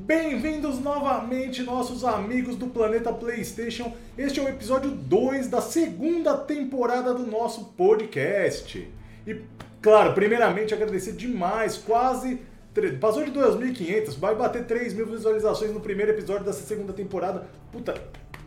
[0.00, 3.92] Bem-vindos novamente, nossos amigos do Planeta PlayStation.
[4.16, 8.88] Este é o episódio 2 da segunda temporada do nosso podcast.
[9.26, 9.42] E,
[9.82, 12.40] claro, primeiramente agradecer demais, quase.
[13.00, 17.48] Passou de 2.500, vai bater 3 mil visualizações no primeiro episódio dessa segunda temporada.
[17.72, 18.00] Puta,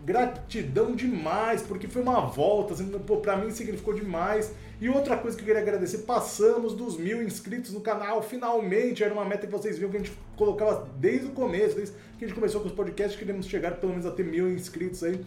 [0.06, 4.54] gratidão demais, porque foi uma volta, assim, pô, pra mim significou demais.
[4.80, 9.14] E outra coisa que eu queria agradecer, passamos dos mil inscritos no canal, finalmente, era
[9.14, 12.28] uma meta que vocês viram que a gente colocava desde o começo, desde que a
[12.28, 15.24] gente começou com os podcasts, queríamos chegar pelo menos a ter mil inscritos aí.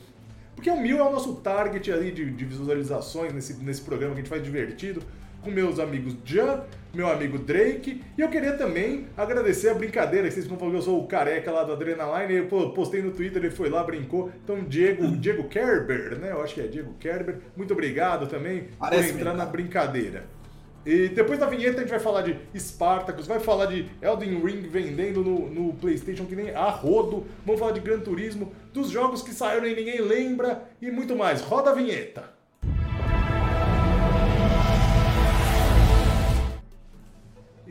[0.56, 4.20] Porque o mil é o nosso target ali de, de visualizações nesse, nesse programa que
[4.20, 5.02] a gente faz divertido
[5.44, 8.02] com meus amigos Jan, meu amigo Drake.
[8.16, 11.52] E eu queria também agradecer a brincadeira, vocês vão falar que eu sou o careca
[11.52, 14.32] lá do Adrenaline, eu postei no Twitter, ele foi lá, brincou.
[14.42, 16.32] Então, Diego, Diego Kerber, né?
[16.32, 17.36] Eu acho que é Diego Kerber.
[17.56, 19.44] Muito obrigado também Parece por entrar mesmo.
[19.44, 20.24] na brincadeira.
[20.86, 24.68] E depois da vinheta a gente vai falar de Spartacus, vai falar de Elden Ring
[24.68, 29.22] vendendo no, no, PlayStation que nem a rodo, vamos falar de Gran Turismo, dos jogos
[29.22, 31.40] que saíram e ninguém lembra e muito mais.
[31.40, 32.33] Roda a vinheta!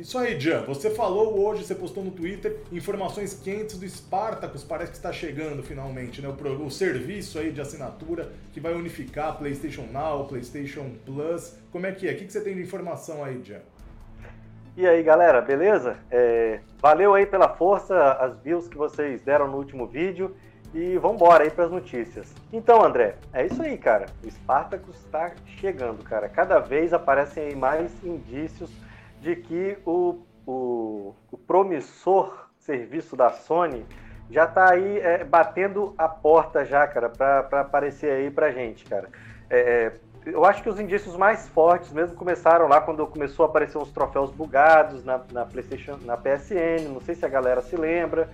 [0.03, 0.63] Isso aí, Jan.
[0.63, 5.63] Você falou hoje, você postou no Twitter informações quentes do Spartacus, parece que está chegando
[5.63, 6.27] finalmente, né?
[6.27, 11.57] O, o serviço aí de assinatura que vai unificar PlayStation Now, PlayStation Plus.
[11.71, 12.11] Como é que é?
[12.11, 13.61] O que, que você tem de informação aí, Jan?
[14.75, 15.95] E aí, galera, beleza?
[16.11, 20.35] É, valeu aí pela força, as views que vocês deram no último vídeo
[20.73, 22.33] e vamos embora aí para as notícias.
[22.51, 24.07] Então, André, é isso aí, cara.
[24.21, 25.31] O Spartacus está
[25.61, 26.27] chegando, cara.
[26.27, 28.69] Cada vez aparecem aí mais indícios
[29.23, 33.85] de que o, o, o promissor serviço da Sony
[34.29, 39.07] já está aí é, batendo a porta já, cara, para aparecer aí para gente, cara.
[39.49, 39.93] É, é,
[40.25, 43.91] eu acho que os indícios mais fortes mesmo começaram lá quando começou a aparecer uns
[43.91, 46.89] troféus bugados na, na PlayStation, na PSN.
[46.93, 48.29] Não sei se a galera se lembra.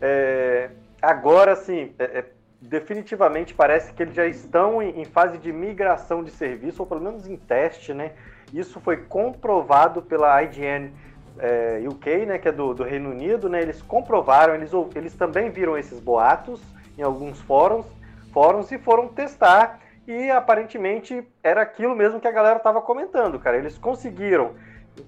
[0.00, 0.70] É,
[1.00, 2.24] agora, sim, é, é,
[2.60, 7.00] definitivamente parece que eles já estão em, em fase de migração de serviço, ou pelo
[7.00, 8.12] menos em teste, né?
[8.52, 10.92] Isso foi comprovado pela IGN
[11.38, 15.50] é, UK, né, que é do, do, Reino Unido, né, eles comprovaram, eles, eles também
[15.50, 16.60] viram esses boatos
[16.98, 17.86] em alguns fóruns,
[18.32, 23.56] fóruns e foram testar e aparentemente era aquilo mesmo que a galera estava comentando, cara.
[23.56, 24.52] Eles conseguiram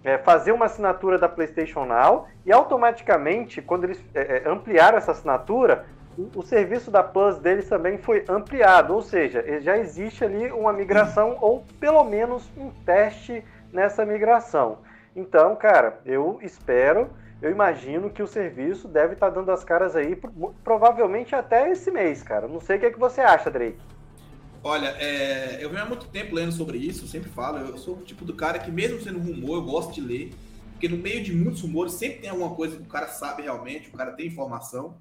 [0.03, 5.85] é, fazer uma assinatura da PlayStation Now e automaticamente, quando eles é ampliaram essa assinatura,
[6.17, 11.37] o, serviço da Plus deles também foi ampliado, ou seja, já existe ali uma migração
[11.41, 14.79] ou pelo menos um teste nessa migração.
[15.15, 17.11] Então, cara, eu espero,
[17.43, 20.17] eu imagino que o serviço deve estar dando as caras aí,
[20.63, 22.47] provavelmente até esse mês, cara.
[22.47, 23.79] Não sei o que, é que você acha, Drake.
[24.63, 28.03] Olha, é, eu venho há muito tempo lendo sobre isso, sempre falo, eu sou o
[28.03, 30.33] tipo do cara que, mesmo sendo rumor, eu gosto de ler,
[30.73, 33.89] porque no meio de muitos rumores sempre tem alguma coisa que o cara sabe realmente,
[33.89, 34.97] o cara tem informação.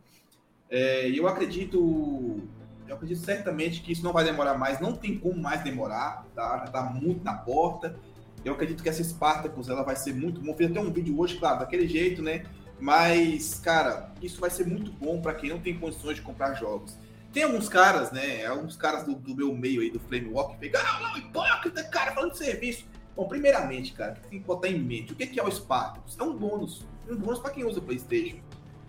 [0.73, 2.41] É, eu acredito,
[2.87, 6.57] eu acredito certamente que isso não vai demorar mais, não tem como mais demorar, tá?
[6.57, 7.95] já está muito na porta.
[8.43, 10.55] Eu acredito que essa Spartacus ela vai ser muito bom.
[10.55, 12.47] Fiz até um vídeo hoje, claro, daquele jeito, né?
[12.79, 16.97] Mas, cara, isso vai ser muito bom para quem não tem condições de comprar jogos.
[17.31, 18.43] Tem alguns caras, né?
[18.43, 22.13] Alguns caras do, do meu meio aí, do Flame Walk, que ah, não, hipócrita, cara,
[22.13, 22.85] falando de serviço.
[23.15, 26.17] Bom, primeiramente, cara, tem que botar em mente o que é o Spartacus?
[26.19, 26.83] É um bônus.
[27.07, 28.37] Um bônus para quem usa PlayStation.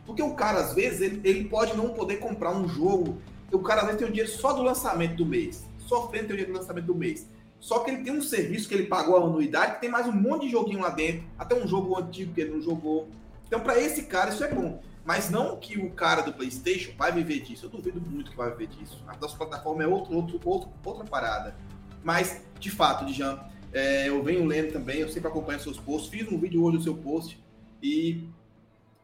[0.07, 3.19] Porque o cara, às vezes, ele, ele pode não poder comprar um jogo.
[3.51, 5.65] O cara, às vezes, tem o dinheiro só do lançamento do mês.
[5.79, 7.29] Sofrendo tem o dinheiro do lançamento do mês.
[7.61, 10.13] Só que ele tem um serviço que ele pagou a anuidade, que tem mais um
[10.13, 11.25] monte de joguinho lá dentro.
[11.39, 13.09] Até um jogo antigo que ele não jogou.
[13.47, 14.83] Então, para esse cara, isso é bom.
[15.05, 17.67] Mas não que o cara do PlayStation vai viver disso.
[17.67, 19.03] Eu duvido muito que vai viver disso.
[19.07, 21.57] A nossa plataforma é outro, outro, outro, outra parada.
[22.03, 23.39] Mas, de fato, Dijan,
[23.73, 26.11] é, eu venho lendo também, eu sempre acompanho seus posts.
[26.11, 27.43] Fiz um vídeo hoje no seu post
[27.83, 28.29] e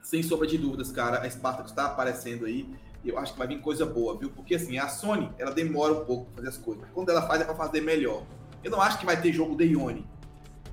[0.03, 2.69] sem sombra de dúvidas, cara, a Spartacus está aparecendo aí.
[3.05, 4.31] Eu acho que vai vir coisa boa, viu?
[4.31, 6.85] Porque assim, a Sony, ela demora um pouco pra fazer as coisas.
[6.93, 8.25] Quando ela faz, é pra fazer melhor.
[8.63, 10.07] Eu não acho que vai ter jogo Day One.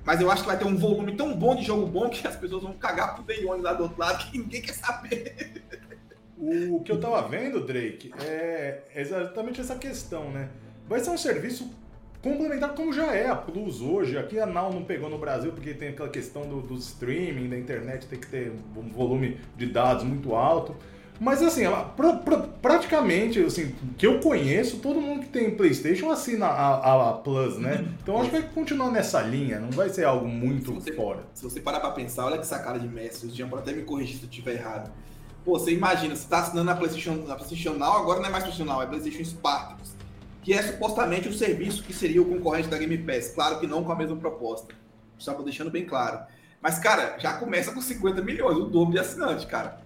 [0.04, 2.36] Mas eu acho que vai ter um volume tão bom de jogo bom que as
[2.36, 5.64] pessoas vão cagar pro Day lá do outro lado que ninguém quer saber.
[6.36, 10.50] O que eu tava vendo, Drake, é exatamente essa questão, né?
[10.86, 11.70] Vai ser um serviço
[12.22, 14.16] complementar como já é a Plus hoje.
[14.18, 17.58] Aqui a Now não pegou no Brasil porque tem aquela questão do, do streaming, da
[17.58, 20.74] internet, tem que ter um volume de dados muito alto.
[21.20, 26.12] Mas assim, ela, pra, pra, praticamente, assim, que eu conheço, todo mundo que tem Playstation
[26.12, 27.84] assina a, a, Plus, né?
[28.00, 31.24] Então acho que vai continuar nessa linha, não vai ser algo muito se você, fora.
[31.34, 33.82] Se você parar pra pensar, olha que sacada de mestre, o Jean pode até me
[33.82, 34.92] corrigir se eu estiver errado.
[35.44, 38.44] Pô, você imagina, você tá assinando a PlayStation, a PlayStation Now, agora não é mais
[38.44, 39.97] PlayStation Now, é PlayStation Spartacus
[40.48, 43.32] que é supostamente o serviço que seria o concorrente da Game Pass.
[43.34, 44.74] Claro que não com a mesma proposta.
[45.18, 46.20] Só deixando bem claro.
[46.58, 49.78] Mas, cara, já começa com 50 milhões, o dobro de assinante, cara.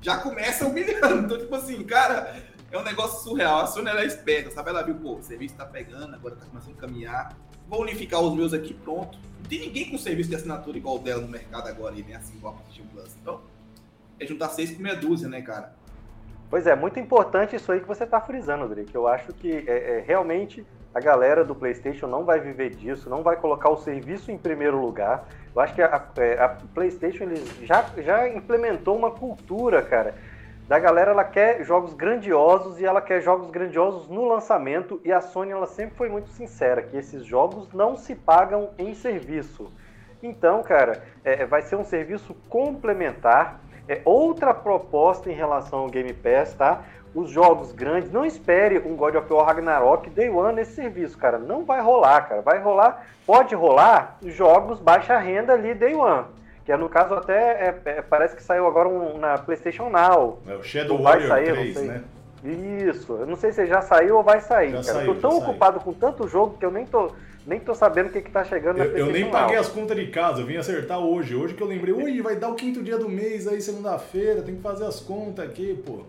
[0.00, 1.20] já começa humilhando.
[1.26, 2.34] Então, tipo assim, cara,
[2.72, 3.60] é um negócio surreal.
[3.60, 4.70] A Sony ela é esperta, sabe?
[4.70, 7.36] Ela viu, pô, o serviço tá pegando, agora tá começando a caminhar.
[7.68, 9.18] Vou unificar os meus aqui, pronto.
[9.42, 12.38] Não tem ninguém com serviço de assinatura igual dela no mercado agora, e nem assim
[12.38, 13.14] igual a PlayStation Plus.
[13.20, 13.42] Então,
[14.18, 15.74] é juntar seis com meia dúzia, né, cara?
[16.50, 18.92] Pois é, muito importante isso aí que você está frisando, Drake.
[18.92, 23.22] Eu acho que é, é, realmente a galera do PlayStation não vai viver disso, não
[23.22, 25.28] vai colocar o serviço em primeiro lugar.
[25.54, 30.16] Eu acho que a, é, a PlayStation eles já, já implementou uma cultura, cara,
[30.66, 35.20] da galera ela quer jogos grandiosos e ela quer jogos grandiosos no lançamento e a
[35.20, 39.72] Sony ela sempre foi muito sincera que esses jogos não se pagam em serviço.
[40.20, 43.60] Então, cara, é, vai ser um serviço complementar
[43.90, 46.82] é outra proposta em relação ao Game Pass, tá?
[47.12, 51.38] Os jogos grandes, não espere um God of War Ragnarok Day One nesse serviço, cara.
[51.38, 52.40] Não vai rolar, cara.
[52.40, 56.26] Vai rolar, pode rolar jogos baixa renda ali Day One.
[56.64, 60.38] Que é, no caso até é, é, parece que saiu agora um, na PlayStation Now.
[60.46, 62.04] É o Shadow vai Warrior sair, 3, né?
[62.44, 63.12] Isso.
[63.12, 65.00] Eu não sei se já saiu ou vai sair, já cara.
[65.00, 65.84] Saiu, tô tão ocupado saiu.
[65.84, 67.10] com tanto jogo que eu nem tô
[67.46, 69.96] nem tô sabendo o que, que tá chegando na eu, eu nem paguei as contas
[69.96, 71.34] de casa, eu vim acertar hoje.
[71.34, 74.56] Hoje que eu lembrei, ui, vai dar o quinto dia do mês aí, segunda-feira, tem
[74.56, 76.00] que fazer as contas aqui, pô.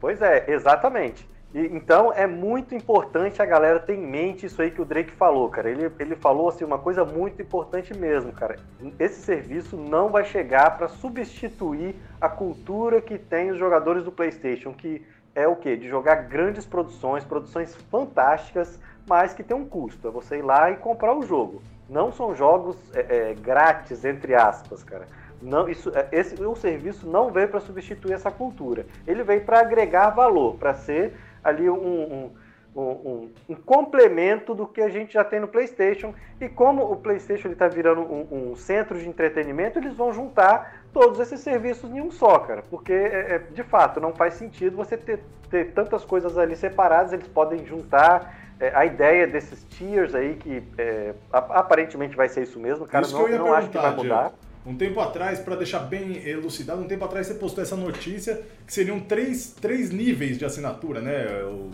[0.00, 1.28] Pois é, exatamente.
[1.54, 5.10] E, então é muito importante a galera ter em mente isso aí que o Drake
[5.12, 5.70] falou, cara.
[5.70, 8.56] Ele, ele falou assim uma coisa muito importante mesmo, cara.
[8.98, 14.72] Esse serviço não vai chegar para substituir a cultura que tem os jogadores do PlayStation,
[14.72, 15.04] que
[15.34, 15.76] é o quê?
[15.76, 20.08] De jogar grandes produções, produções fantásticas mas que tem um custo.
[20.08, 21.62] É você ir lá e comprar o jogo.
[21.88, 25.06] Não são jogos é, é, grátis, entre aspas, cara.
[25.42, 28.86] Não, isso, é, esse, o serviço não veio para substituir essa cultura.
[29.06, 32.30] Ele veio para agregar valor, para ser ali um,
[32.76, 36.14] um, um, um, complemento do que a gente já tem no PlayStation.
[36.40, 41.40] E como o PlayStation está virando um, centro de entretenimento, eles vão juntar todos esses
[41.40, 42.62] serviços em um só, cara.
[42.70, 45.20] Porque, é, é, de fato, não faz sentido você ter,
[45.50, 47.12] ter tantas coisas ali separadas.
[47.12, 52.60] Eles podem juntar é, a ideia desses tiers aí, que é, aparentemente vai ser isso
[52.60, 54.32] mesmo, cara, isso não, não acho que vai mudar.
[54.66, 58.72] Um tempo atrás, para deixar bem elucidado, um tempo atrás você postou essa notícia que
[58.72, 61.42] seriam três, três níveis de assinatura, né?
[61.44, 61.70] O,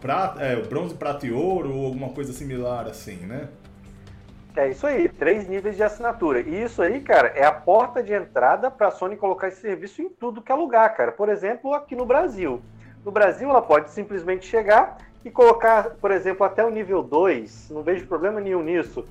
[0.00, 3.48] prata, é, o bronze, prata e ouro, ou alguma coisa similar assim, né?
[4.56, 6.40] É isso aí, três níveis de assinatura.
[6.40, 10.00] E isso aí, cara, é a porta de entrada para a Sony colocar esse serviço
[10.00, 11.12] em tudo que é lugar, cara.
[11.12, 12.62] Por exemplo, aqui no Brasil.
[13.04, 17.82] No Brasil, ela pode simplesmente chegar e colocar, por exemplo, até o nível 2, não
[17.82, 19.06] vejo problema nenhum nisso,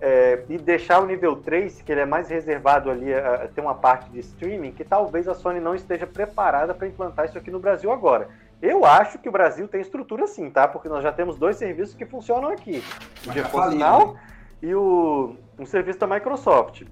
[0.00, 3.60] é, e deixar o nível 3, que ele é mais reservado ali, a, a ter
[3.60, 7.50] uma parte de streaming, que talvez a Sony não esteja preparada para implantar isso aqui
[7.50, 8.28] no Brasil agora.
[8.62, 10.66] Eu acho que o Brasil tem estrutura sim, tá?
[10.66, 12.82] Porque nós já temos dois serviços que funcionam aqui.
[13.26, 14.20] O GeForce Now né?
[14.62, 16.82] e o, um serviço da Microsoft.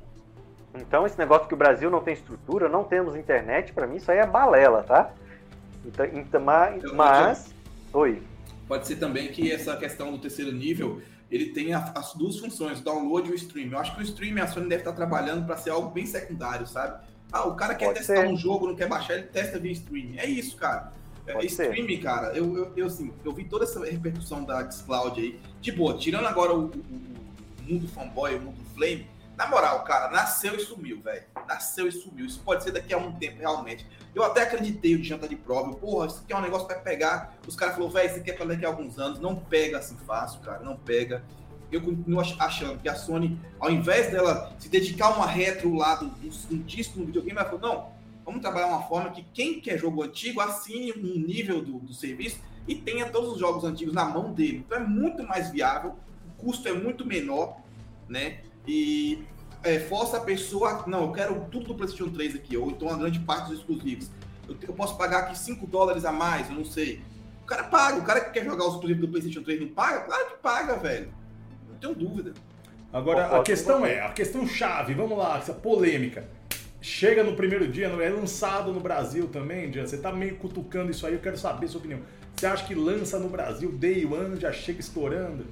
[0.75, 4.11] Então, esse negócio que o Brasil não tem estrutura, não temos internet, para mim isso
[4.13, 5.11] aí é balela, tá?
[5.85, 6.83] Então, então mas...
[6.93, 7.55] mas...
[7.93, 8.23] Oi.
[8.67, 12.85] Pode ser também que essa questão do terceiro nível ele tem as duas funções, o
[12.85, 13.71] download e o stream.
[13.73, 16.67] Eu acho que o stream a Sony deve estar trabalhando para ser algo bem secundário,
[16.67, 17.05] sabe?
[17.33, 18.29] Ah, o cara quer Pode testar ser.
[18.29, 20.15] um jogo, não quer baixar, ele testa via stream.
[20.17, 20.93] É isso, cara.
[21.27, 25.41] É, stream, cara, eu, eu, eu, assim, eu vi toda essa repercussão da Xcloud aí.
[25.61, 30.09] De boa, tirando agora o, o, o mundo fanboy, o mundo flame, na moral, cara,
[30.11, 31.25] nasceu e sumiu, velho.
[31.47, 32.27] Nasceu e sumiu.
[32.27, 33.87] Isso pode ser daqui a um tempo, realmente.
[34.15, 35.75] Eu até acreditei o de janta de prova.
[35.75, 37.37] Porra, isso aqui é um negócio pra pegar.
[37.47, 39.19] Os caras falaram, velho, isso aqui é pra daqui a alguns anos.
[39.19, 40.61] Não pega assim fácil, cara.
[40.61, 41.23] Não pega.
[41.71, 45.97] Eu continuo achando que a Sony, ao invés dela se dedicar a uma retro lá
[45.97, 46.07] do,
[46.51, 47.93] um disco no videogame, ela falou, não,
[48.25, 52.41] vamos trabalhar uma forma que quem quer jogo antigo assine um nível do, do serviço
[52.69, 54.65] e tenha todos os jogos antigos na mão dele.
[54.67, 57.61] Então é muito mais viável, o custo é muito menor,
[58.09, 58.41] né?
[58.67, 59.25] E
[59.67, 60.85] é, força a pessoa.
[60.87, 64.09] Não, eu quero tudo do PlayStation 3 aqui, ou então uma grande parte dos exclusivos.
[64.49, 67.03] Eu, eu posso pagar aqui 5 dólares a mais, eu não sei.
[67.43, 70.01] O cara paga, o cara que quer jogar os exclusivos do PlayStation 3 não paga?
[70.01, 71.13] Claro que paga, velho.
[71.69, 72.33] Não tenho dúvida.
[72.93, 76.29] Agora, a questão é, a questão chave, vamos lá, essa polêmica.
[76.81, 79.87] Chega no primeiro dia, não é lançado no Brasil também, Dian?
[79.87, 82.01] Você tá meio cutucando isso aí, eu quero saber a sua opinião.
[82.35, 85.47] Você acha que lança no Brasil, Day One, já chega estourando?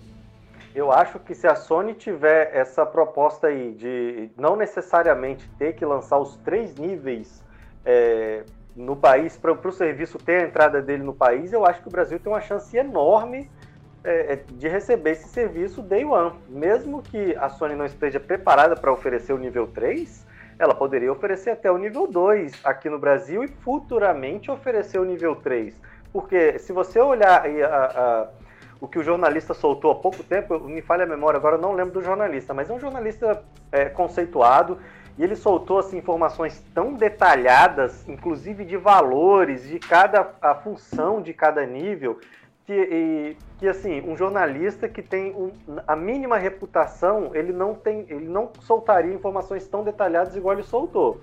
[0.74, 5.84] Eu acho que se a Sony tiver essa proposta aí de não necessariamente ter que
[5.84, 7.44] lançar os três níveis
[7.84, 8.42] é,
[8.74, 11.92] no país, para o serviço ter a entrada dele no país, eu acho que o
[11.92, 13.48] Brasil tem uma chance enorme
[14.02, 16.32] é, é, de receber esse serviço day one.
[16.48, 20.26] Mesmo que a Sony não esteja preparada para oferecer o nível 3,
[20.58, 25.36] ela poderia oferecer até o nível 2 aqui no Brasil e futuramente oferecer o nível
[25.36, 25.80] 3.
[26.12, 28.28] Porque se você olhar a, a
[28.80, 31.72] o que o jornalista soltou há pouco tempo, me falha a memória agora, eu não
[31.72, 34.78] lembro do jornalista, mas é um jornalista é, conceituado
[35.16, 41.32] E ele soltou assim, informações tão detalhadas, inclusive de valores, de cada a função de
[41.32, 42.18] cada nível,
[42.66, 45.52] que, e, que assim, um jornalista que tem um,
[45.86, 51.20] a mínima reputação, ele não tem, ele não soltaria informações tão detalhadas igual ele soltou.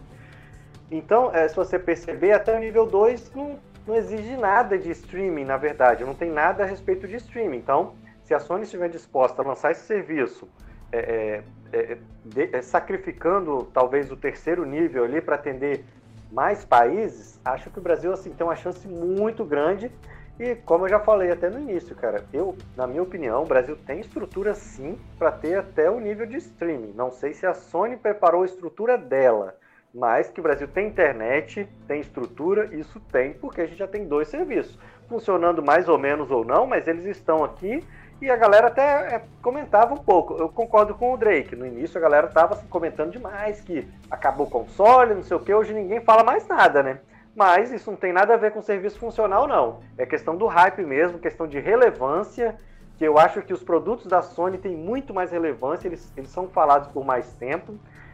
[0.89, 3.57] Então, é, se você perceber, até o nível 2 não,
[3.91, 7.57] não exige nada de streaming, na verdade, não tem nada a respeito de streaming.
[7.57, 7.93] Então,
[8.23, 10.47] se a Sony estiver disposta a lançar esse serviço,
[10.93, 11.43] é,
[11.73, 15.83] é, é de, é, sacrificando talvez o terceiro nível ali para atender
[16.31, 19.91] mais países, acho que o Brasil assim tem uma chance muito grande.
[20.39, 23.75] E como eu já falei até no início, cara, eu, na minha opinião, o Brasil
[23.85, 26.93] tem estrutura sim para ter até o nível de streaming.
[26.95, 29.57] Não sei se a Sony preparou a estrutura dela
[29.93, 34.07] mas que o Brasil tem internet, tem estrutura, isso tem, porque a gente já tem
[34.07, 34.77] dois serviços.
[35.09, 37.83] Funcionando mais ou menos ou não, mas eles estão aqui
[38.21, 40.35] e a galera até é, comentava um pouco.
[40.35, 41.55] Eu concordo com o Drake.
[41.55, 45.39] No início a galera estava assim, comentando demais que acabou o console, não sei o
[45.39, 45.51] que.
[45.51, 46.99] Hoje ninguém fala mais nada, né?
[47.35, 49.79] Mas isso não tem nada a ver com serviço funcional, não.
[49.97, 52.55] É questão do hype mesmo, questão de relevância.
[52.97, 56.47] Que eu acho que os produtos da Sony têm muito mais relevância, eles, eles são
[56.47, 57.73] falados por mais tempo.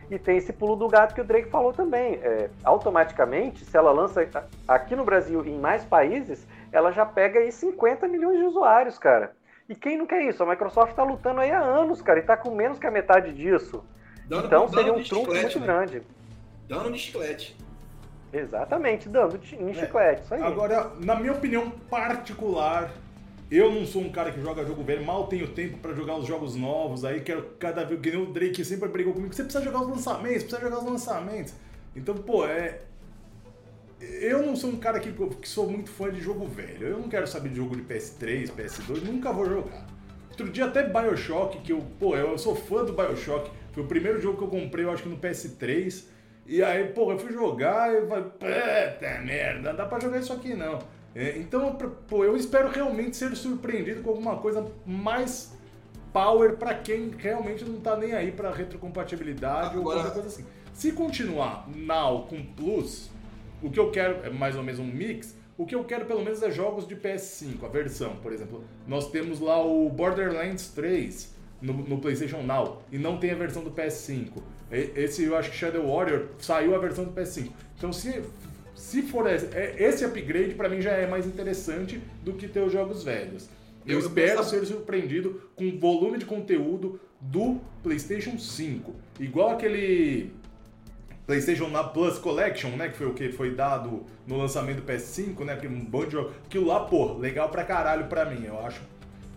[0.09, 2.15] E tem esse pulo do gato que o Drake falou também.
[2.15, 4.27] É, automaticamente, se ela lança
[4.67, 8.97] aqui no Brasil e em mais países, ela já pega aí 50 milhões de usuários,
[8.97, 9.33] cara.
[9.67, 10.41] E quem não quer isso?
[10.41, 13.33] A Microsoft está lutando aí há anos, cara, e está com menos que a metade
[13.33, 13.83] disso.
[14.25, 15.65] Dando, então seria um trunfo muito né?
[15.65, 16.01] grande.
[16.67, 17.57] Dando de chiclete.
[18.31, 20.41] Exatamente, dando em é, chiclete, isso aí.
[20.41, 22.91] Agora, na minha opinião particular,
[23.49, 26.27] eu não sou um cara que joga jogo velho, mal tenho tempo para jogar os
[26.27, 29.63] jogos novos, aí quero cada vez, que nem o Drake sempre brigou comigo, você precisa
[29.63, 31.53] jogar os lançamentos, precisa jogar os lançamentos.
[31.95, 32.81] Então, pô, é.
[33.99, 36.87] Eu não sou um cara que, que sou muito fã de jogo velho.
[36.87, 39.87] Eu não quero saber de jogo de PS3, PS2, nunca vou jogar.
[40.29, 43.49] Outro dia até Bioshock, que eu, pô, eu sou fã do Bioshock.
[43.71, 46.05] Foi o primeiro jogo que eu comprei, eu acho que no PS3.
[46.45, 50.31] E aí, pô, eu fui jogar e falei, puta merda, não dá pra jogar isso
[50.31, 50.77] aqui não.
[51.17, 51.75] É, então,
[52.07, 55.51] pô, eu espero realmente ser surpreendido com alguma coisa mais
[56.13, 59.79] power para quem realmente não tá nem aí para retrocompatibilidade Agora...
[59.79, 60.45] ou qualquer coisa assim.
[60.73, 63.09] Se continuar Now com Plus,
[63.63, 65.35] o que eu quero é mais ou menos um mix.
[65.57, 68.63] O que eu quero pelo menos é jogos de PS5, a versão, por exemplo.
[68.87, 73.63] Nós temos lá o Borderlands 3 no, no PlayStation Now e não tem a versão
[73.63, 74.33] do PS5.
[74.71, 77.49] Esse eu acho que Shadow Warrior saiu a versão do PS5.
[77.75, 78.21] Então se
[78.77, 79.35] se for é,
[79.77, 83.49] esse upgrade, para mim já é mais interessante do que ter os jogos velhos.
[83.85, 88.93] Eu, eu espero ser surpreendido com o volume de conteúdo do PlayStation 5.
[89.19, 90.31] Igual aquele
[91.25, 92.89] PlayStation na Plus Collection, né?
[92.89, 95.59] Que foi o que foi dado no lançamento do PS5, né?
[95.65, 96.33] Um bando de jogos.
[96.45, 98.45] Aquilo lá, pô, legal pra caralho pra mim.
[98.45, 98.81] Eu acho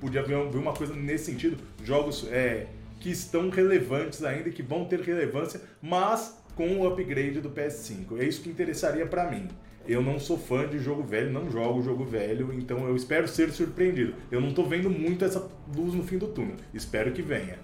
[0.00, 1.58] podia ver uma coisa nesse sentido.
[1.84, 2.66] Jogos é,
[2.98, 8.18] que estão relevantes ainda, que vão ter relevância, mas com o upgrade do PS5.
[8.18, 9.48] É isso que interessaria para mim.
[9.86, 13.50] Eu não sou fã de jogo velho, não jogo jogo velho, então eu espero ser
[13.50, 14.14] surpreendido.
[14.30, 16.56] Eu não tô vendo muito essa luz no fim do túnel.
[16.72, 17.58] Espero que venha.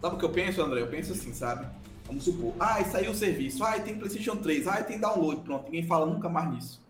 [0.00, 0.82] Sabe o que eu penso, André?
[0.82, 1.66] Eu penso assim, sabe?
[2.06, 5.86] Vamos supor, ah, saiu o serviço, ah, tem PlayStation 3, ah, tem download, pronto, ninguém
[5.86, 6.82] fala nunca mais nisso.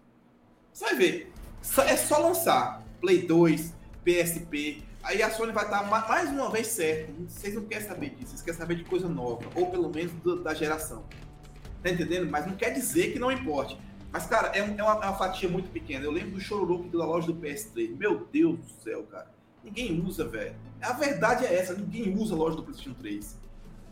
[0.72, 1.32] Você vai ver,
[1.86, 3.72] é só lançar Play 2,
[4.04, 7.12] PSP, aí a Sony vai estar mais uma vez certa.
[7.28, 10.52] Vocês não querem saber disso, vocês querem saber de coisa nova, ou pelo menos da
[10.52, 11.04] geração.
[11.84, 12.30] Tá entendendo?
[12.30, 13.78] Mas não quer dizer que não importe.
[14.10, 16.02] Mas, cara, é, é, uma, é uma, fatia muito pequena.
[16.02, 17.94] Eu lembro do Chororô da loja do PS3.
[17.94, 19.30] Meu Deus do céu, cara.
[19.62, 20.56] Ninguém usa, velho.
[20.80, 21.74] A verdade é essa.
[21.74, 23.38] Ninguém usa a loja do PlayStation 3.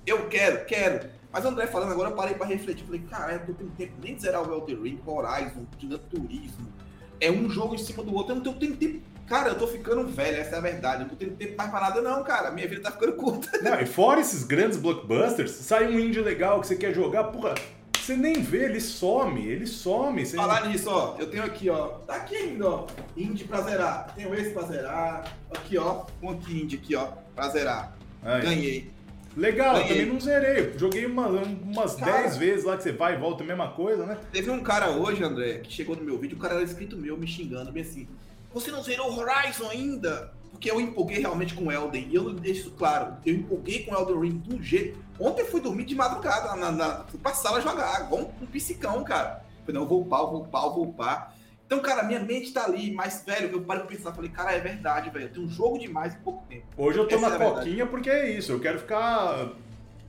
[0.06, 1.10] Eu quero, quero.
[1.30, 2.82] Mas André falando agora, eu parei pra refletir.
[2.86, 6.72] Falei, cara, eu não tenho tempo nem de zerar o Elden Ring, Horizon, Gran Turismo.
[7.20, 8.32] É um jogo em cima do outro.
[8.32, 11.02] Eu não tenho tempo Cara, eu tô ficando velho, essa é a verdade.
[11.02, 12.50] Eu não tenho tempo mais pra nada, não, cara.
[12.50, 13.48] Minha vida tá ficando curta.
[13.62, 17.54] Não, e fora esses grandes blockbusters, sai um indie legal que você quer jogar, porra,
[18.02, 20.24] você nem vê, ele some, ele some.
[20.24, 24.12] Você Falar nisso, ó, eu tenho aqui, ó, tá aqui ainda, ó, indie pra zerar.
[24.14, 27.96] Tenho esse pra zerar, aqui, ó, um aqui indie aqui, ó, pra zerar.
[28.22, 28.42] Aí.
[28.42, 28.90] Ganhei.
[29.36, 29.84] Legal, Ganhei.
[29.84, 30.78] eu também não zerei.
[30.78, 34.18] Joguei uma, umas 10 vezes lá que você vai e volta, a mesma coisa, né?
[34.30, 37.16] Teve um cara hoje, André, que chegou no meu vídeo, o cara era inscrito meu,
[37.16, 38.06] me xingando, bem assim.
[38.52, 40.32] Você não zerou Horizon ainda?
[40.52, 42.08] Porque eu empolguei realmente com Elden.
[42.08, 43.16] E eu deixo isso claro.
[43.26, 44.98] Eu empolguei com Elden Ring de um jeito.
[45.18, 46.54] Ontem eu fui dormir de madrugada.
[46.54, 48.02] Na, na, fui pra sala jogar.
[48.06, 49.44] Igual um, um piscicão, cara.
[49.64, 51.34] Falei, não, eu vou upar, eu vou upar, eu vou upar.
[51.66, 54.60] Então, cara, minha mente tá ali, mas, velho, eu parei pra pensar, falei, cara, é
[54.60, 55.30] verdade, velho.
[55.30, 56.66] Tem um jogo demais em pouco tempo.
[56.76, 58.52] Hoje eu tô Essa na é coquinha porque é isso.
[58.52, 59.52] Eu quero ficar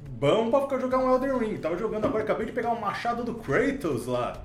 [0.10, 1.58] bom pra ficar jogar um Elden Ring.
[1.58, 4.42] Tava jogando agora, acabei de pegar um machado do Kratos lá.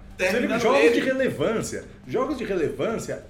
[0.61, 0.95] Jogos ele.
[0.95, 1.85] de relevância.
[2.07, 3.27] Jogos de relevância,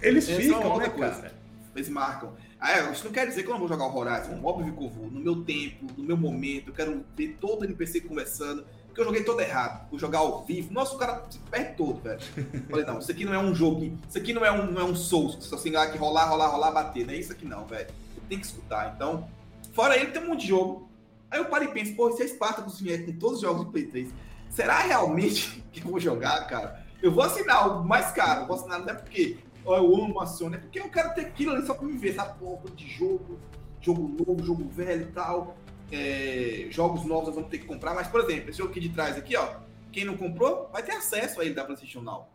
[0.00, 1.14] eles Essa ficam, é né, coisa.
[1.14, 1.41] cara?
[1.74, 2.34] Eles marcam.
[2.60, 4.40] Ah, isso não quer dizer que eu não vou jogar o Horizon.
[4.42, 5.10] Óbvio que eu vou.
[5.10, 8.64] No meu tempo, no meu momento, eu quero ver todo NPC conversando.
[8.86, 9.88] Porque eu joguei todo errado.
[9.88, 10.70] Vou jogar ao vivo.
[10.72, 12.20] Nossa, o cara se perde todo, velho.
[12.68, 13.98] Falei, não, isso aqui não é um jogo.
[14.06, 15.38] Isso aqui não é um, não é um Souls.
[15.40, 17.06] Só assim, que rolar, rolar, rolar, bater.
[17.06, 17.88] Não é isso aqui não, velho.
[18.28, 18.92] Tem que escutar.
[18.94, 19.28] Então,
[19.72, 20.90] fora ele, tem um monte de jogo.
[21.30, 23.72] Aí eu paro e penso, pô, se a Spartacus vier com todos os jogos do
[23.72, 24.10] Play 3,
[24.50, 26.84] será realmente que eu vou jogar, cara?
[27.02, 28.42] Eu vou assinar o mais caro.
[28.42, 31.14] Eu vou assinar não é porque ó, eu amo a Sony, é porque eu quero
[31.14, 33.38] ter aquilo ali só pra me ver, essa porra de jogo,
[33.80, 35.56] jogo novo, jogo velho e tal
[35.92, 38.88] é, jogos novos nós vamos ter que comprar, mas, por exemplo, esse jogo aqui de
[38.88, 39.56] trás aqui, ó,
[39.92, 42.28] quem não comprou vai ter acesso a ele da PlayStation Now.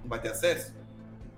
[0.00, 0.72] Não vai ter acesso?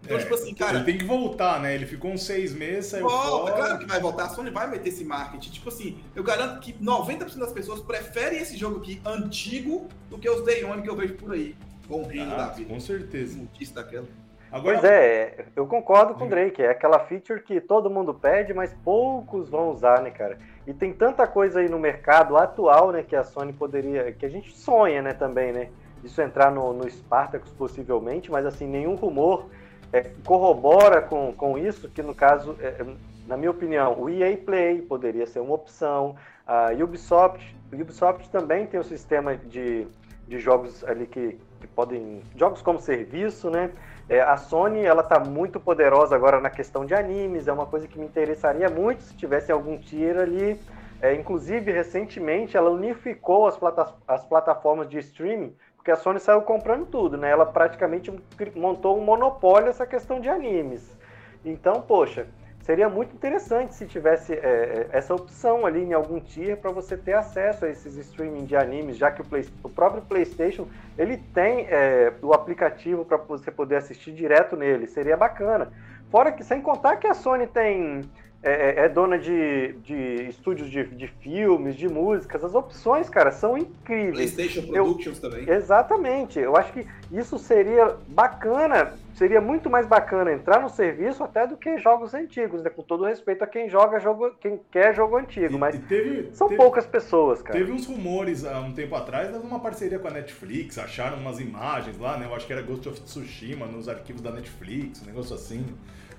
[0.03, 0.79] Então, é, tipo assim, cara.
[0.79, 1.75] Ele tem que voltar, né?
[1.75, 4.25] Ele ficou uns seis meses, saiu Volta, claro que vai voltar.
[4.25, 5.51] A Sony vai meter esse marketing.
[5.51, 10.29] Tipo assim, eu garanto que 90% das pessoas preferem esse jogo aqui antigo do que
[10.29, 11.57] os Day One que eu vejo por aí.
[11.89, 12.69] Com o reino ah, da vida.
[12.69, 13.39] Com certeza.
[13.39, 14.09] Notícia daquela.
[14.53, 14.79] Agora...
[14.79, 16.63] Pois é, eu concordo com o Drake.
[16.63, 20.39] É aquela feature que todo mundo pede, mas poucos vão usar, né, cara?
[20.67, 24.29] E tem tanta coisa aí no mercado atual, né, que a Sony poderia, que a
[24.29, 25.71] gente sonha, né, também, né,
[26.05, 29.47] isso entrar no, no Spartacus possivelmente, mas assim, nenhum rumor
[29.93, 32.87] é, corrobora com, com isso, que no caso, é, é
[33.27, 36.15] na minha opinião, o EA Play poderia ser uma opção,
[36.47, 39.87] a Ubisoft, Ubisoft também tem um sistema de,
[40.29, 43.71] de jogos ali que, que podem, jogos como serviço, né,
[44.09, 47.87] é, a Sony ela está muito poderosa agora na questão de animes, é uma coisa
[47.87, 50.61] que me interessaria muito se tivesse algum tier ali.
[51.01, 56.43] É, inclusive, recentemente, ela unificou as, plata as plataformas de streaming, porque a Sony saiu
[56.43, 57.29] comprando tudo, né?
[57.29, 58.13] Ela praticamente
[58.55, 60.97] montou um monopólio essa questão de animes.
[61.45, 62.29] Então, poxa,
[62.63, 66.97] seria muito interessante se tivesse é, é essa opção ali em algum tier para você
[66.97, 70.67] ter acesso a esses streaming de animes, já que o, Play, o próprio PlayStation
[70.97, 75.73] ele tem é, o aplicativo para você poder assistir direto nele, seria bacana.
[76.11, 78.03] Fora que, sem contar que a Sony tem
[78.43, 82.43] é, é, é dona de, de estúdios de, de, filmes, de músicas.
[82.43, 84.33] As opções, cara, são incríveis.
[84.33, 85.49] PlayStation Productions eu, também.
[85.49, 86.41] Exatamente.
[86.41, 91.57] Eu acho que isso seria bacana, seria muito mais bacana entrar no serviço até do
[91.57, 92.71] que jogos antigos, né?
[92.71, 95.55] Com todo respeito a quem joga jogo, quem quer jogo antigo.
[95.55, 97.57] E, mas e teve, são teve, poucas pessoas, cara.
[97.57, 101.39] Teve uns rumores há um tempo atrás de uma parceria com a Netflix, acharam umas
[101.39, 102.27] imagens lá, né?
[102.27, 105.65] Eu acho que era Ghost of Tsushima nos arquivos da Netflix, um negócio assim.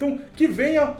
[0.03, 0.97] Então, que venha,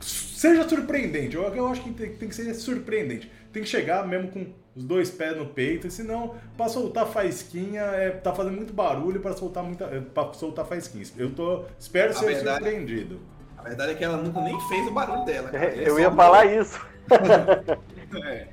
[0.00, 1.34] seja surpreendente.
[1.34, 3.32] Eu, eu acho que tem, tem, que ser surpreendente.
[3.50, 8.10] Tem que chegar mesmo com os dois pés no peito, senão, para soltar faísquinha, é,
[8.10, 11.04] tá fazendo muito barulho para soltar muita, é, para soltar faísquinha.
[11.16, 13.20] Eu tô, espero a ser verdade, surpreendido.
[13.56, 15.50] A verdade é que ela nunca nem fez o barulho dela.
[15.54, 16.80] É, eu ia falar isso.
[18.24, 18.48] é.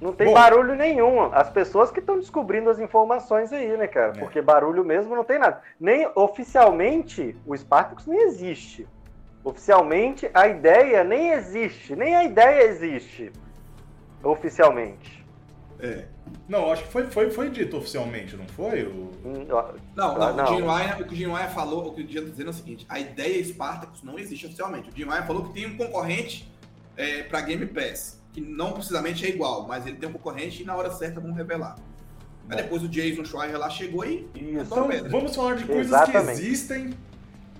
[0.00, 1.24] Não tem Bom, barulho nenhum.
[1.32, 4.12] As pessoas que estão descobrindo as informações aí, né, cara?
[4.16, 4.18] É.
[4.18, 5.60] Porque barulho mesmo não tem nada.
[5.78, 8.88] Nem oficialmente o Spartacus nem existe.
[9.42, 13.32] Oficialmente, a ideia nem existe, nem a ideia existe
[14.22, 15.24] oficialmente.
[15.78, 16.04] É.
[16.46, 18.84] Não, acho que foi, foi, foi dito oficialmente, não foi?
[18.84, 19.10] O...
[19.24, 20.44] Não, não, não.
[20.44, 22.46] O, Jim Ryan, o que o Jim Ryan falou, o que o Jim está dizendo
[22.48, 24.90] é o seguinte: a ideia Spartacus não existe oficialmente.
[24.90, 26.52] O Jim Ryan falou que tem um concorrente
[26.96, 30.66] é, para Game Pass, que não precisamente é igual, mas ele tem um concorrente e
[30.66, 31.76] na hora certa vão revelar.
[32.48, 34.28] Aí depois o Jason Schreier lá chegou e.
[34.34, 36.40] Então, vamos falar de coisas Exatamente.
[36.40, 36.90] que existem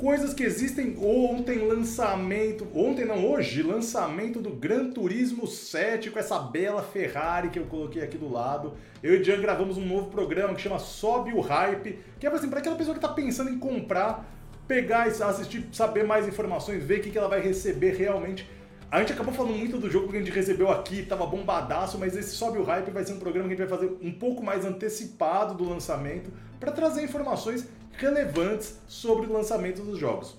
[0.01, 2.67] Coisas que existem ontem, lançamento.
[2.75, 8.03] Ontem não, hoje, lançamento do Gran Turismo 7 com essa bela Ferrari que eu coloquei
[8.03, 8.73] aqui do lado.
[9.03, 12.31] Eu e o Jean gravamos um novo programa que chama Sobe o Hype, que é
[12.31, 14.27] assim, para aquela pessoa que está pensando em comprar,
[14.67, 18.49] pegar e assistir, saber mais informações, ver o que, que ela vai receber realmente.
[18.91, 22.17] A gente acabou falando muito do jogo que a gente recebeu aqui, tava bombadaço, mas
[22.17, 24.43] esse Sobe o Hype vai ser um programa que a gente vai fazer um pouco
[24.43, 30.37] mais antecipado do lançamento para trazer informações relevantes sobre o lançamento dos jogos.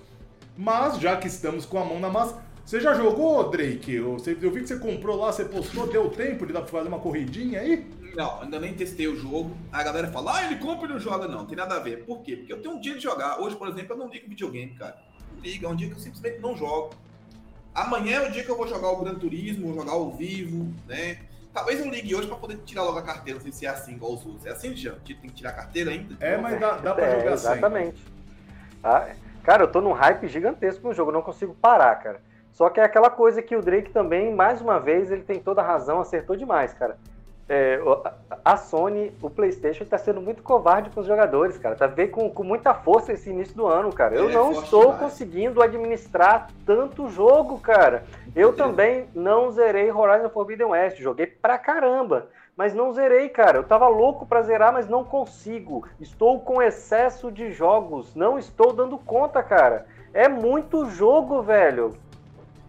[0.57, 3.93] Mas, já que estamos com a mão na massa, você já jogou, Drake?
[3.93, 6.89] Eu, eu vi que você comprou lá, você postou, deu tempo de dar pra fazer
[6.89, 7.89] uma corridinha aí?
[8.17, 9.55] Não, ainda nem testei o jogo.
[9.71, 11.25] A galera fala, ah, ele compra e não joga.
[11.25, 12.03] Não, tem nada a ver.
[12.03, 12.35] Por quê?
[12.35, 13.39] Porque eu tenho um dia de jogar.
[13.39, 15.01] Hoje, por exemplo, eu não ligo videogame, cara.
[15.33, 16.89] Não liga, é um dia que eu simplesmente não jogo.
[17.73, 20.73] Amanhã é o dia que eu vou jogar o Gran Turismo, vou jogar ao vivo,
[20.87, 21.19] né?
[21.53, 23.37] Talvez eu ligue hoje pra poder tirar logo a carteira.
[23.37, 24.45] Não sei se é assim igual os outros.
[24.45, 24.95] É assim, Jean?
[25.05, 26.15] Tem que tirar a carteira ainda?
[26.19, 28.05] É, mas dá, dá pra é, jogar Exatamente.
[28.83, 29.09] Ah,
[29.43, 31.11] cara, eu tô num hype gigantesco no jogo.
[31.11, 32.21] não consigo parar, cara.
[32.53, 35.61] Só que é aquela coisa que o Drake também, mais uma vez, ele tem toda
[35.61, 36.97] a razão, acertou demais, cara
[37.49, 37.79] é,
[38.45, 41.75] a Sony, o PlayStation está sendo muito covarde com os jogadores, cara.
[41.75, 44.15] Tá vendo com, com muita força esse início do ano, cara.
[44.15, 44.99] Eu é, não estou demais.
[45.01, 48.03] conseguindo administrar tanto jogo, cara.
[48.35, 53.57] Eu também não zerei Horizon Forbidden West, joguei pra caramba, mas não zerei, cara.
[53.57, 55.85] Eu tava louco para zerar, mas não consigo.
[55.99, 59.85] Estou com excesso de jogos, não estou dando conta, cara.
[60.13, 61.93] É muito jogo, velho.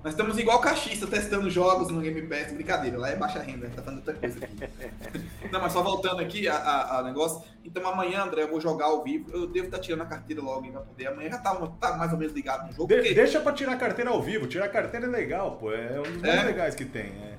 [0.03, 2.53] Nós estamos igual cachista testando jogos no Game Pass.
[2.53, 4.57] Brincadeira, lá é baixa renda, tá fazendo outra coisa aqui.
[5.53, 7.43] Não, mas só voltando aqui a, a, a, negócio.
[7.65, 9.31] Então amanhã, André, eu vou jogar ao vivo.
[9.33, 11.07] Eu devo estar tá tirando a carteira logo pra poder.
[11.07, 12.89] Amanhã já tá, tá mais ou menos ligado no jogo.
[12.89, 13.15] De, porque...
[13.15, 14.49] Deixa pra tirar a carteira ao vivo.
[14.49, 15.73] Tirar a carteira é legal, pô.
[15.73, 16.43] É um dos mais é?
[16.43, 17.13] legais que tem.
[17.23, 17.35] É.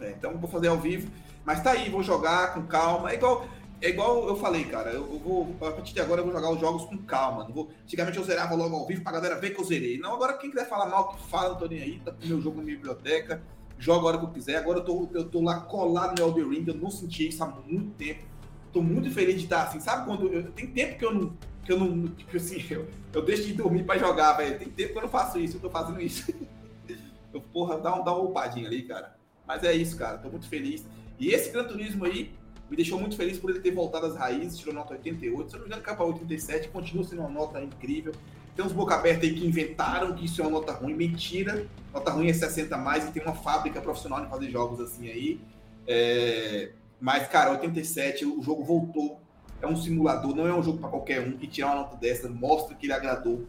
[0.00, 1.08] É, então vou fazer ao vivo.
[1.44, 3.12] Mas tá aí, vou jogar com calma.
[3.12, 3.46] É igual.
[3.80, 4.90] É igual eu falei, cara.
[4.90, 5.54] Eu, vou.
[5.60, 7.44] A partir de agora eu vou jogar os jogos com calma.
[7.44, 9.98] Não vou, antigamente eu zerava logo ao vivo pra galera ver que eu zerei.
[9.98, 12.00] Não, agora quem quiser falar mal, que fala, não tô nem aí.
[12.00, 13.42] Tá com meu jogo na minha biblioteca.
[13.78, 14.56] Jogo a hora que eu quiser.
[14.56, 16.64] Agora eu tô, eu tô lá colado no Elden Ring.
[16.66, 18.24] Eu não senti isso há muito tempo.
[18.72, 19.80] Tô muito feliz de estar assim.
[19.80, 20.28] Sabe quando.
[20.28, 21.36] Eu, tem tempo que eu não.
[21.64, 22.08] Que eu não.
[22.08, 24.58] Tipo assim, eu, eu deixo de dormir pra jogar, velho.
[24.58, 25.56] Tem tempo que eu não faço isso.
[25.56, 26.32] Eu tô fazendo isso.
[27.34, 29.16] eu, porra, dá, um, dá uma roupadinha ali, cara.
[29.46, 30.18] Mas é isso, cara.
[30.18, 30.86] Tô muito feliz.
[31.18, 32.32] E esse Gran Turismo aí
[32.70, 35.62] me deixou muito feliz por ele ter voltado às raízes, tirou nota 88, se não
[35.62, 38.12] me engano, capa 87, continua sendo uma nota incrível.
[38.56, 41.66] Tem uns boca aberta aí que inventaram que isso é uma nota ruim, mentira.
[41.92, 45.40] Nota ruim é 60 mais e tem uma fábrica profissional em fazer jogos assim aí.
[45.86, 46.70] É...
[47.00, 49.20] Mas, cara, 87, o jogo voltou.
[49.60, 51.36] É um simulador, não é um jogo para qualquer um.
[51.40, 53.44] E tirar uma nota dessa mostra que ele agradou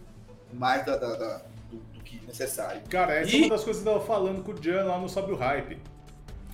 [0.51, 1.37] mais da, da, da
[1.69, 2.81] do, do, que necessário.
[2.89, 3.43] Cara, essa e...
[3.43, 5.35] é uma das coisas que eu tava falando com o Jan lá no Sobe o
[5.35, 5.77] Hype.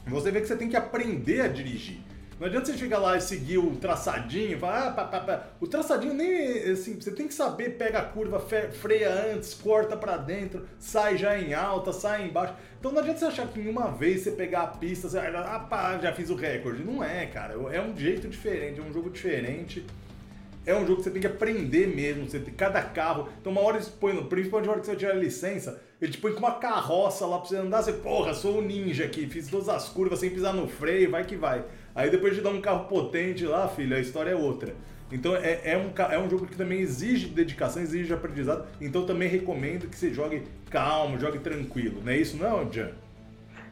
[0.08, 2.02] Você vê que você tem que aprender a dirigir.
[2.41, 5.43] Não adianta você chegar lá e seguir o traçadinho, falar, ah, pá, pá, pá.
[5.60, 10.17] o traçadinho nem assim, você tem que saber, pega a curva, freia antes, corta para
[10.17, 12.56] dentro, sai já em alta, sai embaixo.
[12.80, 15.60] Então não adianta você achar que em uma vez você pegar a pista, você, ah,
[15.69, 16.84] pá, já fiz o recorde.
[16.84, 17.54] Não é, cara.
[17.71, 19.86] É um jeito diferente, é um jogo diferente.
[20.65, 22.27] É um jogo que você tem que aprender mesmo.
[22.27, 23.30] Você tem, cada carro.
[23.39, 26.17] Então, uma hora eles põem, principalmente na hora que você tirar a licença, ele te
[26.17, 27.84] põe com uma carroça lá pra você andar.
[27.84, 31.23] Você, porra, sou o ninja aqui, fiz todas as curvas sem pisar no freio, vai
[31.23, 31.63] que vai.
[31.95, 34.73] Aí depois de dar um carro potente lá, filho, a história é outra.
[35.12, 38.65] Então é, é, um, é um jogo que também exige dedicação, exige aprendizado.
[38.80, 42.01] Então também recomendo que você jogue calmo, jogue tranquilo.
[42.04, 42.91] Não é isso não, Jan?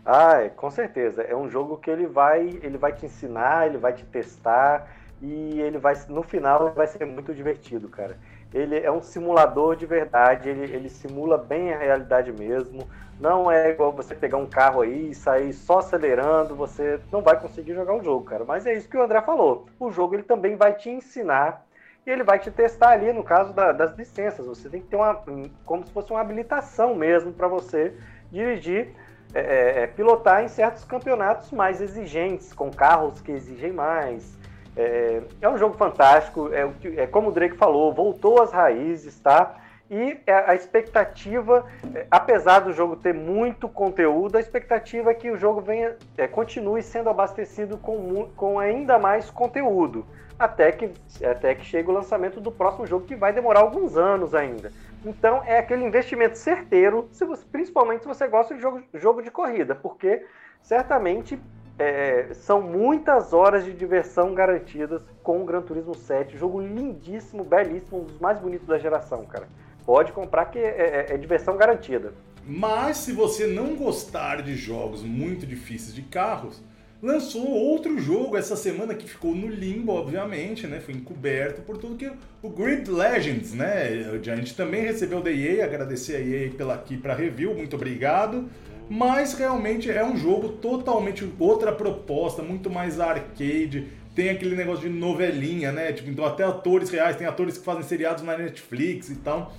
[0.05, 1.21] Ah, é, com certeza.
[1.21, 5.59] É um jogo que ele vai, ele vai te ensinar, ele vai te testar e
[5.61, 8.17] ele vai, no final, vai ser muito divertido, cara.
[8.53, 12.89] Ele é um simulador de verdade, ele, ele simula bem a realidade mesmo.
[13.19, 17.37] Não é igual você pegar um carro aí e sair só acelerando, você não vai
[17.37, 18.45] conseguir jogar o jogo, cara.
[18.45, 19.65] Mas é isso que o André falou.
[19.77, 21.65] O jogo ele também vai te ensinar
[22.07, 24.47] e ele vai te testar ali no caso da, das licenças.
[24.47, 25.21] Você tem que ter uma
[25.65, 27.93] como se fosse uma habilitação mesmo para você
[28.31, 28.95] dirigir,
[29.33, 34.37] é, é, é, pilotar em certos campeonatos mais exigentes, com carros que exigem mais.
[34.77, 39.57] É, é um jogo fantástico, é, é como o Drake falou, voltou às raízes, tá?
[39.89, 45.31] E é, a expectativa, é, apesar do jogo ter muito conteúdo, a expectativa é que
[45.31, 50.05] o jogo venha, é, continue sendo abastecido com, com ainda mais conteúdo,
[50.37, 50.91] até que,
[51.25, 54.71] até que chegue o lançamento do próximo jogo, que vai demorar alguns anos ainda.
[55.03, 59.31] Então é aquele investimento certeiro, se você, principalmente se você gosta de jogo, jogo de
[59.31, 60.23] corrida, porque
[60.61, 61.41] certamente
[61.79, 66.37] é, são muitas horas de diversão garantidas com o Gran Turismo 7.
[66.37, 69.47] Jogo lindíssimo, belíssimo, um dos mais bonitos da geração, cara.
[69.89, 72.13] Pode comprar que é, é, é diversão garantida.
[72.45, 76.61] Mas se você não gostar de jogos muito difíceis de carros,
[77.01, 80.79] lançou outro jogo essa semana que ficou no limbo, obviamente, né?
[80.79, 82.07] Foi encoberto por tudo que
[82.43, 84.11] o Grid Legends, né?
[84.31, 88.47] A gente também recebeu da EA, agradecer a EA pela aqui para review, muito obrigado.
[88.87, 93.87] Mas realmente é um jogo totalmente outra proposta, muito mais arcade.
[94.13, 95.91] Tem aquele negócio de novelinha, né?
[95.93, 99.51] Tipo, então até atores reais, tem atores que fazem seriados na Netflix e tal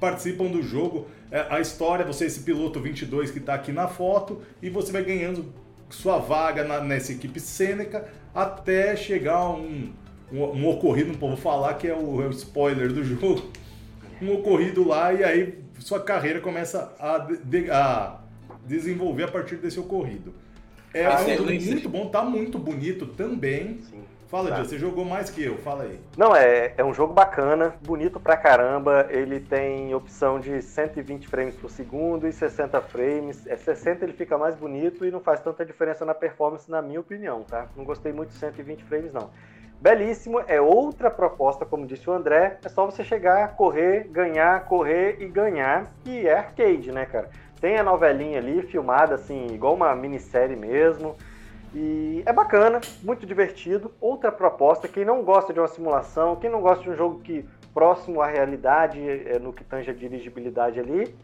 [0.00, 1.06] participam do jogo.
[1.30, 5.02] É, a história, você esse piloto 22 que está aqui na foto e você vai
[5.02, 5.52] ganhando
[5.90, 9.92] sua vaga na, nessa equipe Sêneca até chegar um,
[10.32, 13.50] um, um, ocorrido, não vou falar que é o, é o spoiler do jogo,
[14.20, 18.20] um ocorrido lá e aí sua carreira começa a, de, a
[18.66, 20.34] desenvolver a partir desse ocorrido.
[20.92, 23.80] É ah, jogo muito bom, tá muito bonito também.
[23.82, 24.02] Sim.
[24.28, 24.62] Fala, tá.
[24.62, 25.98] você jogou mais que eu, fala aí.
[26.14, 29.06] Não, é, é um jogo bacana, bonito pra caramba.
[29.08, 33.46] Ele tem opção de 120 frames por segundo e 60 frames.
[33.46, 37.00] É 60 ele fica mais bonito e não faz tanta diferença na performance, na minha
[37.00, 37.68] opinião, tá?
[37.74, 39.30] Não gostei muito de 120 frames, não.
[39.80, 42.58] Belíssimo, é outra proposta, como disse o André.
[42.62, 45.90] É só você chegar, correr, ganhar, correr e ganhar.
[46.04, 47.30] E é arcade, né, cara?
[47.62, 51.16] Tem a novelinha ali, filmada assim, igual uma minissérie mesmo.
[51.74, 53.92] E é bacana, muito divertido.
[54.00, 57.44] Outra proposta, quem não gosta de uma simulação, quem não gosta de um jogo que
[57.74, 61.14] próximo à realidade é, no que tange a dirigibilidade ali,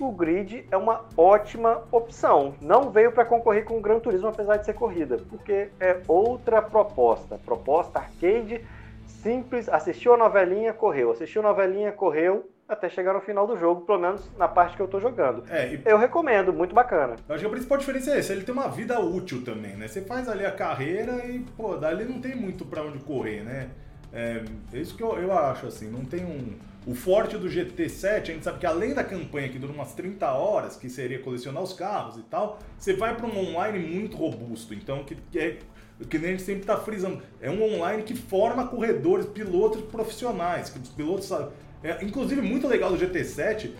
[0.00, 2.54] o Grid é uma ótima opção.
[2.60, 6.60] Não veio para concorrer com o Gran Turismo, apesar de ser corrida, porque é outra
[6.60, 7.38] proposta.
[7.44, 8.64] Proposta arcade
[9.06, 13.82] simples, assistiu a novelinha, correu, assistiu a novelinha, correu, até chegar no final do jogo,
[13.82, 15.44] pelo menos na parte que eu tô jogando.
[15.48, 15.82] É, e...
[15.84, 17.16] Eu recomendo, muito bacana.
[17.28, 19.88] Eu acho que a principal diferença é essa, ele tem uma vida útil também, né?
[19.88, 23.70] Você faz ali a carreira e, pô, dali não tem muito para onde correr, né?
[24.12, 26.58] É, é isso que eu, eu acho, assim, não tem um...
[26.84, 30.32] O forte do GT7, a gente sabe que além da campanha que dura umas 30
[30.32, 34.74] horas, que seria colecionar os carros e tal, você vai para um online muito robusto,
[34.74, 35.58] então que, que é
[36.08, 40.70] que nem a gente sempre está frisando, é um online que forma corredores, pilotos profissionais,
[40.70, 41.30] que os pilotos
[41.82, 43.70] é, inclusive, muito legal do GT7,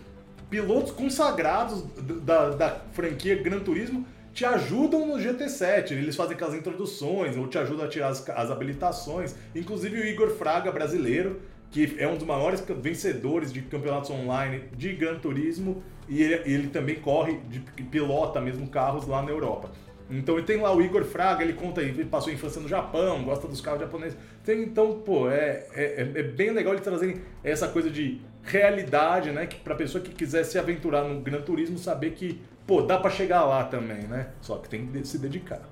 [0.51, 1.83] pilotos consagrados
[2.23, 5.93] da, da franquia Gran Turismo te ajudam no GT7.
[5.93, 9.35] Eles fazem aquelas introduções, ou te ajudam a tirar as, as habilitações.
[9.55, 14.93] Inclusive o Igor Fraga, brasileiro, que é um dos maiores vencedores de campeonatos online de
[14.95, 19.71] Gran Turismo, e ele, ele também corre, de, pilota mesmo carros lá na Europa.
[20.13, 22.69] Então ele tem lá o Igor Fraga, ele conta aí, ele passou a infância no
[22.69, 24.19] Japão, gosta dos carros japoneses.
[24.45, 29.47] Tem, então, pô, é, é, é, bem legal eles trazerem essa coisa de realidade, né?
[29.47, 33.11] Que pra pessoa que quiser se aventurar no Gran Turismo, saber que, pô, dá para
[33.11, 34.29] chegar lá também, né?
[34.43, 35.63] Só que tem que se dedicar.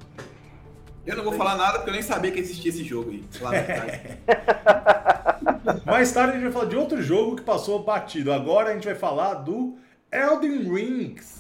[1.07, 3.25] Eu não vou falar nada porque eu nem sabia que existia esse jogo aí.
[3.41, 3.51] Lá
[5.85, 8.33] Mais tarde a gente vai falar de outro jogo que passou batido.
[8.33, 9.77] Agora a gente vai falar do
[10.13, 11.40] Elden Rings.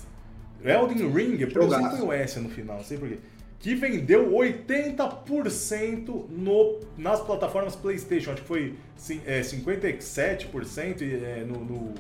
[0.64, 3.18] Elden Ring, por exemplo, tem o S no final, não sei porquê.
[3.58, 8.32] Que vendeu 80% no, nas plataformas PlayStation.
[8.32, 8.74] Acho que foi
[9.26, 11.94] é, 57% é, no, no,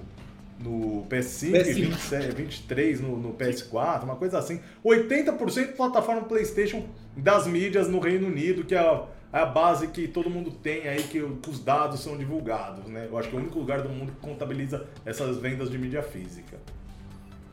[0.58, 1.74] no PS5, PS5.
[1.74, 4.60] 27, 23% no, no PS4, uma coisa assim.
[4.84, 10.30] 80% plataforma PlayStation das mídias no Reino Unido, que é a, a base que todo
[10.30, 12.86] mundo tem aí, que, que os dados são divulgados.
[12.86, 13.06] Né?
[13.10, 16.02] Eu acho que é o único lugar do mundo que contabiliza essas vendas de mídia
[16.02, 16.58] física.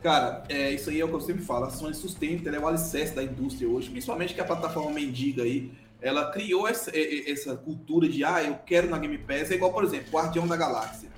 [0.02, 1.64] Cara, é, isso aí é o que eu sempre falo.
[1.64, 5.42] A Sony sustenta, ela é o alicerce da indústria hoje, principalmente que a plataforma mendiga
[5.42, 9.50] aí, ela criou essa, essa cultura de, ah, eu quero na Game Pass.
[9.50, 11.08] É igual, por exemplo, Guardião da Galáxia.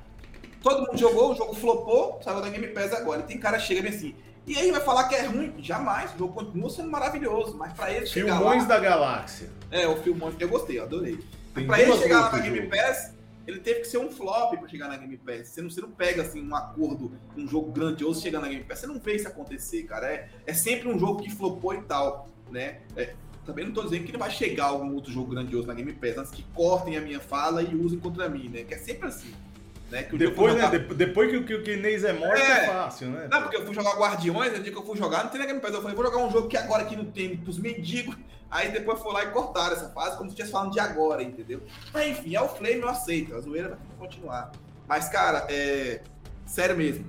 [0.62, 3.20] Todo mundo jogou, o jogo flopou, saiu da Game Pass agora.
[3.20, 4.14] E tem cara que chega bem assim,
[4.46, 5.54] e aí vai falar que é ruim?
[5.58, 8.68] Jamais, o jogo continua sendo maravilhoso, mas pra ele chegar Filmões lá...
[8.68, 9.50] da Galáxia.
[9.70, 11.18] É, o Filmões, eu gostei, eu adorei.
[11.54, 13.14] Tem pra ele chegar lá na Game Pass,
[13.50, 15.48] ele teve que ser um flop para chegar na Game Pass.
[15.48, 18.80] Você não, você não pega assim um acordo, um jogo grandioso chegando na Game Pass.
[18.80, 20.06] Você não vê isso acontecer, cara.
[20.06, 22.80] É, é sempre um jogo que flopou e tal, né?
[22.96, 25.92] É, também não tô dizendo que não vai chegar algum outro jogo grandioso na Game
[25.92, 28.64] Pass antes que cortem a minha fala e usem contra mim, né?
[28.64, 29.32] Que é sempre assim.
[29.90, 30.04] Né?
[30.04, 30.78] Que depois, né?
[30.78, 32.64] Depois que, que o Inês é morto é...
[32.64, 33.28] é, fácil, né?
[33.30, 35.46] Não, porque eu fui jogar Guardiões, no dia que eu fui jogar, não tem na
[35.46, 35.74] Game Pass.
[35.74, 38.14] Eu falei, vou jogar um jogo que agora aqui não tem pros mendigos.
[38.50, 41.62] Aí depois foi lá e cortaram essa fase, como se estivesse falando de agora, entendeu?
[41.92, 43.34] Mas enfim, é o Flame, eu aceito.
[43.34, 44.50] A zoeira vai continuar.
[44.88, 46.02] Mas, cara, é.
[46.46, 47.06] Sério mesmo.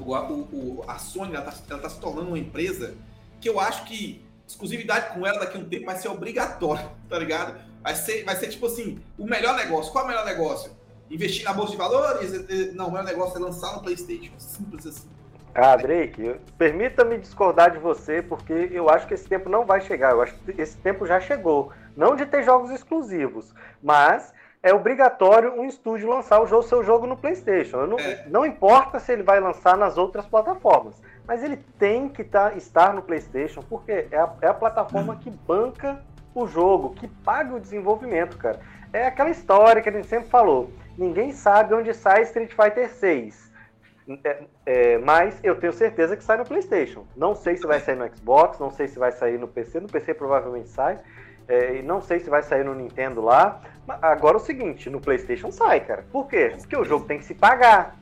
[0.00, 2.96] O, o, a Sony, ela tá, ela tá se tornando uma empresa
[3.40, 7.16] que eu acho que exclusividade com ela daqui a um tempo vai ser obrigatório, tá
[7.16, 7.60] ligado?
[7.80, 9.92] Vai ser, vai ser tipo assim, o melhor negócio.
[9.92, 10.72] Qual é o melhor negócio?
[11.08, 12.32] Investir na bolsa de valores?
[12.74, 14.32] Não, o melhor negócio é lançar no PlayStation.
[14.38, 15.08] Simples assim.
[15.54, 20.12] Ah, Drake, permita-me discordar de você, porque eu acho que esse tempo não vai chegar.
[20.12, 21.72] Eu acho que esse tempo já chegou.
[21.96, 24.32] Não de ter jogos exclusivos, mas
[24.62, 27.86] é obrigatório um estúdio lançar o jogo, seu jogo no PlayStation.
[27.86, 28.24] Não, é.
[28.28, 32.94] não, importa se ele vai lançar nas outras plataformas, mas ele tem que tá, estar
[32.94, 36.00] no PlayStation, porque é a, é a plataforma que banca
[36.32, 38.60] o jogo, que paga o desenvolvimento, cara.
[38.92, 40.70] É aquela história que a gente sempre falou.
[40.96, 43.49] Ninguém sabe onde sai Street Fighter 6
[44.24, 47.06] é, é, mas eu tenho certeza que sai no PlayStation.
[47.16, 49.80] Não sei se vai sair no Xbox, não sei se vai sair no PC.
[49.80, 50.98] No PC provavelmente sai.
[51.48, 53.60] É, e não sei se vai sair no Nintendo lá.
[54.02, 56.04] Agora o seguinte, no PlayStation sai, cara.
[56.10, 56.52] Por quê?
[56.56, 57.96] Porque o jogo tem que se pagar.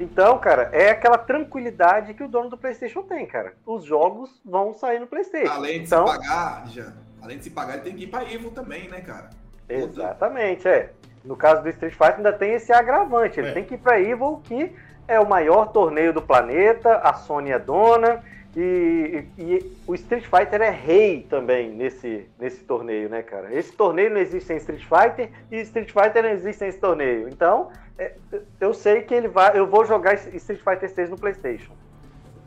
[0.00, 3.54] Então, cara, é aquela tranquilidade que o dono do PlayStation tem, cara.
[3.64, 5.52] Os jogos vão sair no PlayStation.
[5.52, 8.32] Além de então, se pagar, já, além de se pagar, ele tem que ir para
[8.32, 9.30] Evo também, né, cara?
[9.68, 10.92] Exatamente, é.
[11.24, 13.38] No caso do Street Fighter ainda tem esse agravante.
[13.38, 13.52] Ele é.
[13.52, 14.74] tem que ir para Evil, que
[15.06, 18.22] é o maior torneio do planeta, a Sony é dona
[18.56, 23.52] e, e, o Street Fighter é rei também nesse, nesse torneio, né, cara?
[23.54, 27.28] Esse torneio não existe sem Street Fighter e Street Fighter não existe sem esse torneio.
[27.28, 28.12] Então, é,
[28.60, 31.72] eu sei que ele vai, eu vou jogar Street Fighter 6 no PlayStation.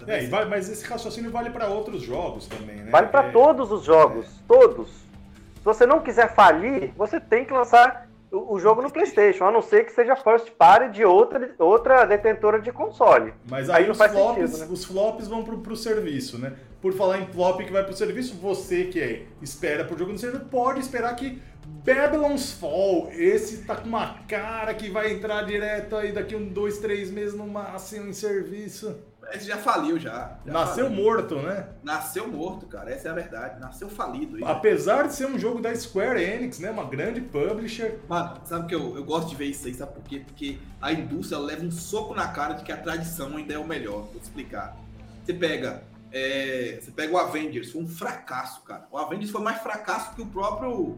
[0.07, 2.91] É, vai, mas esse raciocínio vale para outros jogos também, né?
[2.91, 3.31] Vale para é...
[3.31, 4.89] todos os jogos, todos.
[4.89, 9.61] Se você não quiser falir, você tem que lançar o jogo no PlayStation, a não
[9.61, 13.33] ser que seja first party de outra, outra detentora de console.
[13.49, 14.67] Mas aí, aí os, flops, sentido, né?
[14.71, 16.53] os flops vão pro, pro serviço, né?
[16.81, 20.17] Por falar em flop que vai pro serviço, você que é, espera pro jogo no
[20.17, 21.41] serviço, pode esperar que
[21.83, 26.79] Babylon's Fall, esse tá com uma cara que vai entrar direto aí daqui um, dois,
[26.79, 28.95] três meses no máximo em serviço.
[29.33, 30.37] Esse já faliu já.
[30.45, 31.03] já Nasceu faliu.
[31.03, 31.67] morto, né?
[31.83, 32.91] Nasceu morto, cara.
[32.91, 33.59] Essa é a verdade.
[33.59, 34.45] Nasceu falido.
[34.45, 36.69] Apesar de ser um jogo da Square Enix, né?
[36.71, 37.99] Uma grande publisher.
[38.07, 40.19] Mano, sabe que eu, eu gosto de ver isso aí, sabe por quê?
[40.25, 43.67] Porque a indústria leva um soco na cara de que a tradição ainda é o
[43.67, 44.03] melhor.
[44.03, 44.77] Vou te explicar.
[45.25, 45.83] Você pega.
[46.11, 48.87] é, você pega o Avengers, foi um fracasso, cara.
[48.91, 50.97] O Avengers foi mais fracasso que o próprio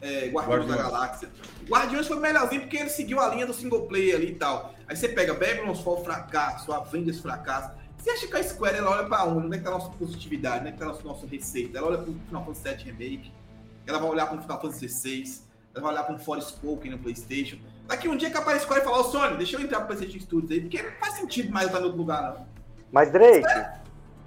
[0.00, 0.82] é, Guardiões da Guardiões.
[0.82, 1.28] Galáxia.
[1.66, 4.74] O Guardiões foi melhorzinho porque ele seguiu a linha do single player ali e tal.
[4.88, 7.70] Aí você pega Babylon's Fall, fracasso, Avengers, fracasso.
[7.98, 9.46] Você acha que a Square ela olha pra onde?
[9.46, 10.60] Onde é que tá a nossa positividade?
[10.60, 11.78] Onde é que tá a nossa, nossa receita?
[11.78, 13.32] Ela olha pro Final Fantasy VII Remake,
[13.86, 15.40] ela vai olhar pro Final Fantasy XVI,
[15.74, 17.56] ela vai olhar pro Forspoken no Playstation.
[17.88, 19.88] Daqui um dia que aparece a Square e falar, ô Sony, deixa eu entrar pro
[19.88, 22.46] Playstation Studios aí, porque não faz sentido mais eu estar em outro lugar, não.
[22.92, 23.46] Mas, Drake,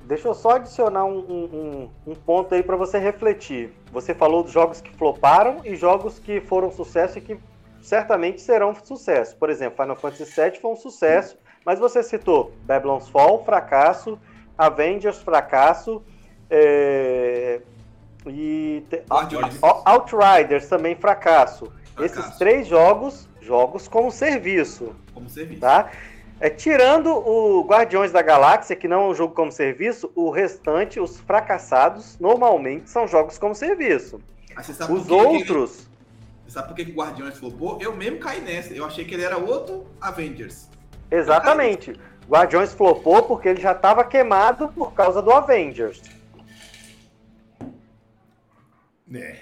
[0.05, 3.73] deixa eu só adicionar um, um- um- um ponto aí pra você refletir.
[3.93, 7.39] Você falou dos jogos que floparam e jogos que foram sucesso e que
[7.81, 9.35] certamente serão sucesso.
[9.37, 14.17] Por exemplo, Final Fantasy VII foi um sucesso, mas você citou Babylon's Fall, fracasso,
[14.57, 16.01] Avengers, fracasso,
[16.49, 17.61] é,
[18.27, 19.57] e te- Guardiões.
[19.63, 21.71] Out- Outriders também fracasso.
[21.95, 22.19] Fracasso.
[22.19, 25.61] Esses três jogos, jogos como serviço Como serviço.
[25.61, 25.89] tá?
[26.41, 30.97] É, tirando o Guardiões da Galáxia, que não é um jogo como serviço, o restante,
[30.99, 34.21] os fracassados, normalmente são jogos como serviço.
[34.89, 35.88] Os outros,
[36.49, 37.77] sabe por que o Guardiões flopou?
[37.81, 38.73] Eu mesmo caí nessa.
[38.73, 40.69] Eu achei que ele era outro Avengers.
[41.11, 41.93] exatamente.
[42.29, 45.99] Guardiões flopou porque ele já estava queimado por causa do Avengers.
[49.13, 49.37] É.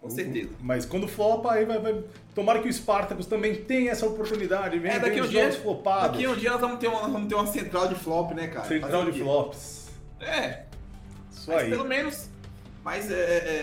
[0.00, 0.50] Com certeza.
[0.60, 2.02] Mas quando flopa, aí vai, vai-
[2.34, 4.78] Tomara que o Spartacus também tenha essa oportunidade.
[4.78, 6.12] Vem, É, daqui um dia- flopados.
[6.12, 8.46] Daqui um dia nós vamos ter uma, nós vamos ter uma central de flop, né,
[8.48, 8.66] cara?
[8.68, 9.90] Central Fazer o de flops.
[10.20, 10.62] É,
[11.30, 11.70] Isso mas aí.
[11.70, 12.28] pelo menos.
[12.86, 13.14] Mas é,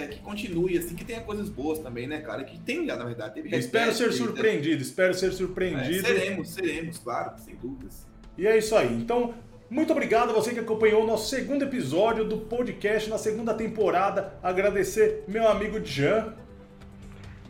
[0.03, 2.43] é, que continue, assim, que tenha coisas boas também, né, cara?
[2.43, 3.35] Que tenha, na verdade.
[3.35, 4.11] Teve espero ser né?
[4.11, 6.05] surpreendido, espero ser É, surpreendido.
[6.05, 8.05] seremos, seremos, claro, sem dúvidas.
[8.37, 8.93] E é isso aí.
[8.93, 9.33] Então,
[9.69, 14.33] muito obrigado a você que acompanhou o nosso segundo episódio do podcast na segunda temporada.
[14.43, 16.33] Agradecer meu amigo Jean.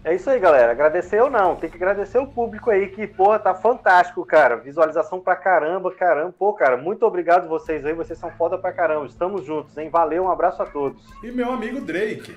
[0.03, 0.73] É isso aí, galera.
[0.73, 1.55] Agradecer eu não.
[1.55, 4.57] Tem que agradecer o público aí, que, porra, tá fantástico, cara.
[4.57, 6.33] Visualização pra caramba, caramba.
[6.37, 7.93] Pô, cara, muito obrigado vocês aí.
[7.93, 9.05] Vocês são foda pra caramba.
[9.05, 9.89] Estamos juntos, hein?
[9.89, 11.01] Valeu, um abraço a todos.
[11.23, 12.35] E meu amigo Drake.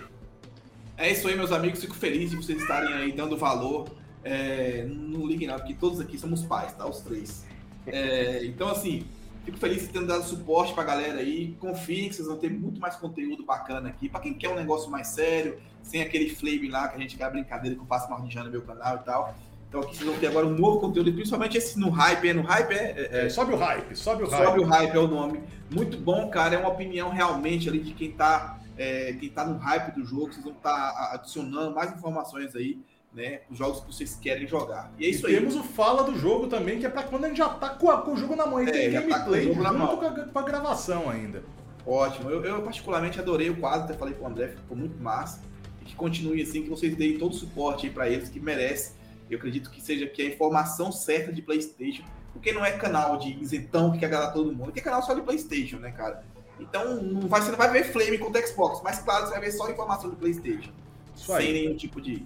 [0.96, 1.80] É isso aí, meus amigos.
[1.80, 3.88] Fico feliz de vocês estarem aí dando valor.
[4.22, 6.86] É, não liguem não, porque todos aqui somos pais, tá?
[6.86, 7.44] Os três.
[7.84, 9.08] É, então, assim,
[9.46, 11.56] fico feliz de ter dado suporte pra galera aí.
[11.60, 14.08] Confiem que vocês vão ter muito mais conteúdo bacana aqui.
[14.08, 17.24] Pra quem quer um negócio mais sério, sem aquele flame lá que a gente quer
[17.24, 19.34] a brincadeira que eu faço mal no meu canal e tal.
[19.68, 22.42] Então aqui vocês vão ter agora um novo conteúdo, principalmente esse no hype, é no
[22.42, 24.44] hype é, é- É, sobe o hype, sobe o hype.
[24.46, 25.42] Sobe o hype é o nome.
[25.70, 26.54] Muito bom, cara.
[26.56, 30.32] É uma opinião realmente ali de quem tá, é, quem tá no hype do jogo.
[30.32, 32.78] Vocês vão estar adicionando mais informações aí,
[33.16, 33.40] né?
[33.50, 34.92] Os jogos que vocês querem jogar.
[34.98, 35.40] E é isso e aí.
[35.40, 37.90] temos o Fala do Jogo também, que é pra quando a gente já tá com,
[37.90, 38.62] a- com o jogo na mão.
[38.62, 39.96] E É, tem tá gameplay na junto mão.
[39.96, 41.42] com a, com a gravação ainda.
[41.86, 42.28] Ótimo.
[42.28, 45.40] Eu, eu particularmente adorei o quadro, até falei com o André, ficou muito massa.
[45.80, 48.92] E que continue assim, que vocês deem todo o suporte aí pra eles que merece.
[49.30, 53.32] Eu acredito que seja que a informação certa de PlayStation, porque não é canal de
[53.42, 56.22] isentão que quer agradar todo mundo, que é canal só de PlayStation, né, cara?
[56.60, 59.52] Então não vai, você não vai ver Flame contra Xbox, mas claro, você vai ver
[59.52, 60.70] só informação de PlayStation.
[61.14, 61.52] Isso sem aí.
[61.52, 62.24] nenhum tipo de.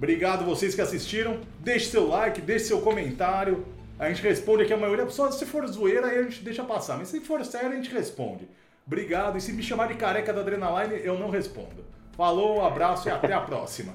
[0.00, 1.40] Obrigado vocês que assistiram.
[1.58, 3.66] Deixe seu like, deixe seu comentário.
[3.98, 5.06] A gente responde aqui a maioria.
[5.10, 6.96] Só se for zoeira, aí a gente deixa passar.
[6.96, 8.48] Mas se for sério, a gente responde.
[8.86, 9.36] Obrigado.
[9.36, 11.84] E se me chamar de careca da Adrenaline, eu não respondo.
[12.16, 13.92] Falou, um abraço e até a próxima.